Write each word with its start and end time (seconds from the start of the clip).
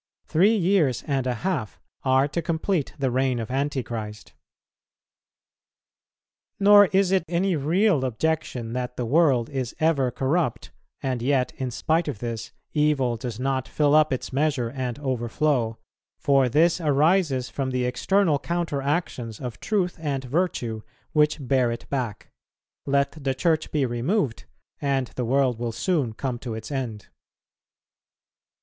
Three 0.25 0.55
years 0.57 1.03
and 1.03 1.27
a 1.27 1.35
half 1.45 1.79
are 2.03 2.27
to 2.29 2.41
complete 2.41 2.95
the 2.97 3.11
reign 3.11 3.37
of 3.37 3.51
Antichrist. 3.51 4.33
Nor 6.59 6.87
is 6.87 7.11
it 7.11 7.23
any 7.27 7.55
real 7.55 8.03
objection 8.03 8.73
that 8.73 8.97
the 8.97 9.05
world 9.05 9.47
is 9.51 9.75
ever 9.79 10.09
corrupt, 10.09 10.71
and 11.03 11.21
yet, 11.21 11.53
in 11.57 11.69
spite 11.69 12.07
of 12.07 12.17
this, 12.17 12.51
evil 12.73 13.15
does 13.15 13.39
not 13.39 13.67
fill 13.67 13.93
up 13.93 14.11
its 14.11 14.33
measure 14.33 14.69
and 14.71 14.97
overflow; 14.97 15.77
for 16.17 16.49
this 16.49 16.81
arises 16.81 17.49
from 17.51 17.69
the 17.69 17.85
external 17.85 18.39
counteractions 18.39 19.39
of 19.39 19.59
truth 19.59 19.99
and 20.01 20.23
virtue, 20.23 20.81
which 21.11 21.37
bear 21.47 21.69
it 21.71 21.87
back; 21.91 22.31
let 22.87 23.23
the 23.23 23.35
Church 23.35 23.71
be 23.71 23.85
removed, 23.85 24.45
and 24.81 25.09
the 25.13 25.25
world 25.25 25.59
will 25.59 25.71
soon 25.71 26.11
come 26.13 26.39
to 26.39 26.55
its 26.55 26.71
end. 26.71 27.09